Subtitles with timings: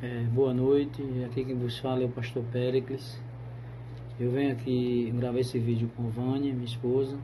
[0.00, 3.20] É, boa noite, aqui quem vos fala é o pastor Péricles.
[4.20, 7.18] Eu venho aqui gravar esse vídeo com Vânia, minha esposa.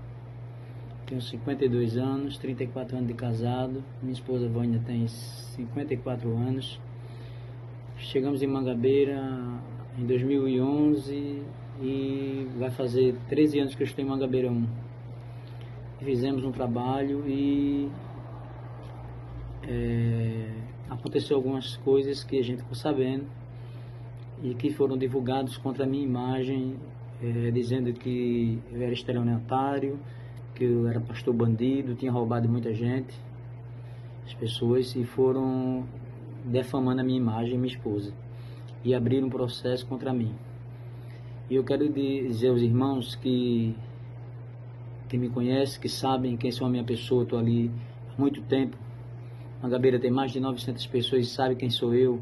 [1.06, 3.84] Tenho 52 anos, 34 anos de casado.
[4.02, 6.80] Minha esposa Vânia tem 54 anos.
[7.96, 9.22] Chegamos em Mangabeira
[9.96, 11.42] em 2011
[11.80, 14.66] e vai fazer 13 anos que eu estou em Mangabeira 1.
[16.00, 17.88] Fizemos um trabalho e
[19.62, 23.26] é, aconteceu algumas coisas que a gente ficou sabendo
[24.42, 26.76] e que foram divulgados contra a minha imagem,
[27.22, 29.98] é, dizendo que eu era estelionatário,
[30.54, 33.14] que eu era pastor bandido, tinha roubado muita gente,
[34.24, 35.84] as pessoas, e foram
[36.44, 38.12] defamando a minha imagem e minha esposa,
[38.84, 40.34] e abriram um processo contra mim.
[41.48, 43.74] E eu quero dizer aos irmãos que,
[45.08, 47.70] que me conhecem, que sabem quem sou a minha pessoa, estou ali
[48.10, 48.76] há muito tempo,
[49.62, 52.20] Mangabeira tem mais de 900 pessoas e sabe quem sou eu.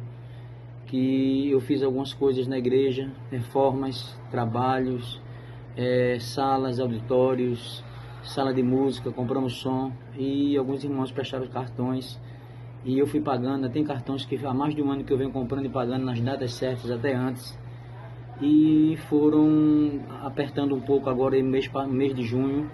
[0.87, 5.21] Que eu fiz algumas coisas na igreja, reformas, trabalhos,
[5.77, 7.83] é, salas, auditórios,
[8.23, 12.21] sala de música, compramos som e alguns irmãos prestaram cartões
[12.85, 13.69] e eu fui pagando.
[13.71, 16.21] Tem cartões que há mais de um ano que eu venho comprando e pagando nas
[16.21, 17.59] datas certas, até antes.
[18.41, 22.71] E foram apertando um pouco agora mês, mês de junho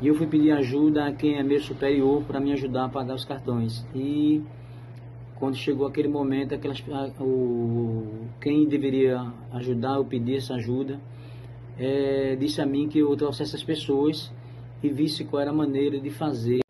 [0.00, 3.14] e eu fui pedir ajuda a quem é meu superior para me ajudar a pagar
[3.14, 3.86] os cartões.
[3.94, 4.42] E
[5.36, 6.82] quando chegou aquele momento, aquelas,
[7.20, 11.00] o, quem deveria ajudar, eu pedi essa ajuda,
[11.78, 14.32] é, disse a mim que eu trouxesse essas pessoas
[14.82, 16.60] e visse qual era a maneira de fazer.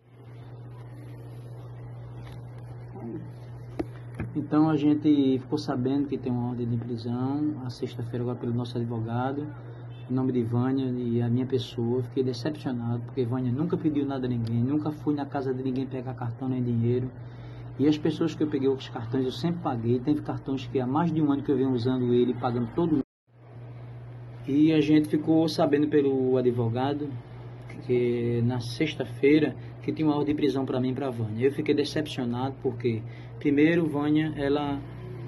[4.34, 8.52] Então a gente ficou sabendo que tem uma ordem de prisão, a sexta-feira agora pelo
[8.52, 9.46] nosso advogado,
[10.10, 12.02] em nome de Vânia e a minha pessoa.
[12.04, 15.86] Fiquei decepcionado, porque Vânia nunca pediu nada a ninguém, nunca fui na casa de ninguém
[15.86, 17.10] pegar cartão nem dinheiro.
[17.78, 19.98] E as pessoas que eu peguei os cartões eu sempre paguei.
[19.98, 23.00] Teve cartões que há mais de um ano que eu venho usando ele, pagando todo
[24.48, 27.08] E a gente ficou sabendo pelo advogado
[27.86, 31.46] que na sexta-feira que tinha uma ordem de prisão para mim e para Vânia.
[31.46, 33.02] Eu fiquei decepcionado porque
[33.38, 34.80] primeiro Vânia ela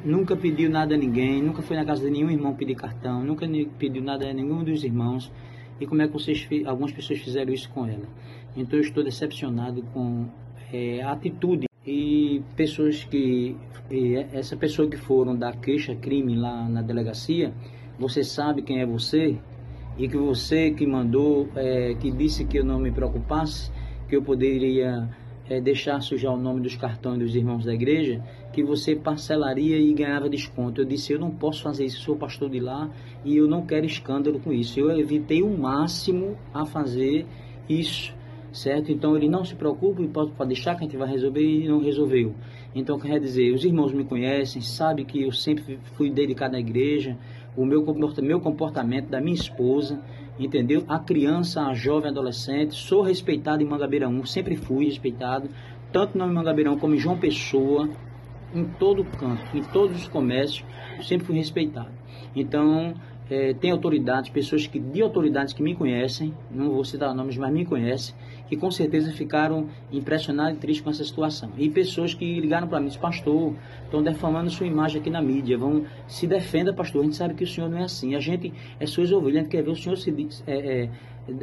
[0.05, 3.47] nunca pediu nada a ninguém, nunca foi na casa de nenhum irmão pedir cartão, nunca
[3.79, 5.33] pediu nada a nenhum dos irmãos.
[5.81, 8.07] E como é que vocês, algumas pessoas fizeram isso com ela?
[8.57, 10.27] Então eu estou decepcionado com
[10.73, 13.57] é, a atitude e pessoas que
[13.91, 17.55] e essa pessoa que foram dar queixa crime lá na delegacia,
[17.99, 19.39] você sabe quem é você
[19.97, 23.71] e que você que mandou, é, que disse que eu não me preocupasse,
[24.07, 25.09] que eu poderia
[25.49, 28.23] é, deixar sujar o nome dos cartões dos irmãos da igreja,
[28.53, 30.81] que você parcelaria e ganhava desconto.
[30.81, 32.91] Eu disse, eu não posso fazer isso, eu sou pastor de lá
[33.25, 34.79] e eu não quero escândalo com isso.
[34.79, 37.27] Eu evitei o máximo a fazer
[37.69, 38.15] isso,
[38.53, 38.93] certo?
[38.93, 41.81] Então ele não se preocupe, pode, pode deixar que a gente vai resolver e não
[41.81, 42.35] resolveu.
[42.75, 47.17] Então quer dizer, os irmãos me conhecem, sabem que eu sempre fui dedicado à igreja,
[47.57, 47.85] o meu,
[48.23, 50.01] meu comportamento da minha esposa,
[50.39, 50.85] entendeu?
[50.89, 55.49] A criança, a jovem, adolescente, sou respeitado em Mangabeira 1, sempre fui respeitado,
[55.93, 57.89] tanto no Mangabeirão como em João Pessoa,
[58.55, 60.65] em todo canto, em todos os comércios,
[61.03, 61.91] sempre fui respeitado.
[62.35, 62.95] Então,
[63.31, 67.53] é, tem autoridades, pessoas que de autoridades que me conhecem, não vou citar nomes, mas
[67.53, 68.15] me conhecem,
[68.49, 71.51] que com certeza ficaram impressionados e tristes com essa situação.
[71.59, 75.21] E pessoas que ligaram para mim e disseram, pastor, estão defamando sua imagem aqui na
[75.21, 78.21] mídia, vão se defenda, pastor, a gente sabe que o senhor não é assim, a
[78.21, 80.11] gente é suas ovelhas, a gente quer ver o senhor se
[80.47, 80.91] é, é,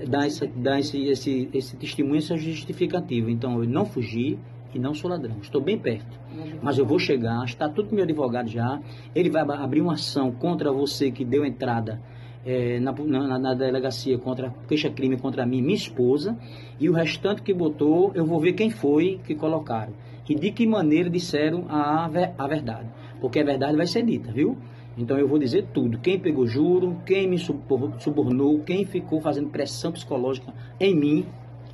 [0.07, 3.29] dar, esse, dar esse, esse, esse testemunho, essa justificativa.
[3.29, 4.40] Então, eu não fugi,
[4.75, 5.38] e não sou ladrão.
[5.41, 6.19] Estou bem perto.
[6.62, 8.80] Mas eu vou chegar, está tudo com meu advogado já.
[9.16, 12.02] Ele vai abrir uma ação contra você que deu entrada
[12.46, 16.38] é, na, na, na, delegacia contra queixa-crime contra mim, minha esposa,
[16.80, 19.94] e o restante que botou, eu vou ver quem foi que colocaram.
[20.28, 22.06] E de que maneira disseram a,
[22.38, 22.90] a verdade.
[23.22, 24.57] Porque a verdade vai ser dita, viu?
[24.97, 26.00] Então eu vou dizer tudo.
[26.00, 31.25] Quem pegou juro, quem me subornou, quem ficou fazendo pressão psicológica em mim,